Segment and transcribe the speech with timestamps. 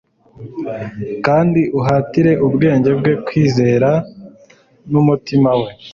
[1.25, 3.89] kandi uhatire ubwenge bwe kwizera
[4.91, 5.69] n'umutima we